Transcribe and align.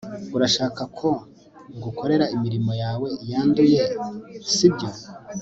urashaka 0.35 0.81
ko 0.97 1.09
ngukorera 1.75 2.25
imirimo 2.35 2.71
yawe 2.83 3.09
yanduye, 3.31 3.81
sibyo 4.55 4.89